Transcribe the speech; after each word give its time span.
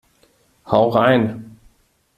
Hau 0.63 0.89
rein! 0.89 1.55